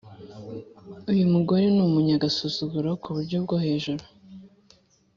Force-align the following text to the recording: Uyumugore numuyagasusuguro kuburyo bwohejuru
Uyumugore 1.11 1.65
numuyagasusuguro 1.75 2.89
kuburyo 3.03 3.37
bwohejuru 3.43 4.03